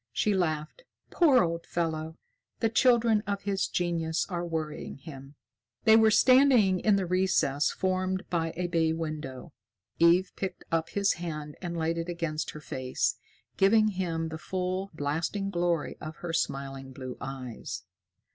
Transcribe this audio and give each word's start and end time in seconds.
She 0.11 0.33
laughed. 0.33 0.83
"Poor 1.11 1.43
old 1.43 1.67
fellow. 1.67 2.17
The 2.59 2.69
children 2.69 3.21
of 3.27 3.43
his 3.43 3.67
genius 3.67 4.25
are 4.29 4.43
worrying 4.43 4.97
him." 4.97 5.35
They 5.83 5.95
were 5.95 6.09
standing 6.09 6.79
in 6.79 6.95
the 6.95 7.05
recess 7.05 7.69
formed 7.69 8.27
by 8.31 8.51
a 8.57 8.65
bay 8.65 8.93
window. 8.93 9.53
Eve 9.99 10.31
picked 10.35 10.65
up 10.71 10.89
his 10.89 11.13
hand 11.21 11.55
and 11.61 11.77
laid 11.77 11.99
it 11.99 12.09
against 12.09 12.49
her 12.49 12.61
face, 12.61 13.17
giving 13.57 13.89
him 13.89 14.29
the 14.29 14.39
full, 14.39 14.89
blasting 14.95 15.51
glory 15.51 15.97
of 16.01 16.15
her 16.15 16.33
smiling 16.33 16.93
blue 16.93 17.15
eyes. 17.21 17.83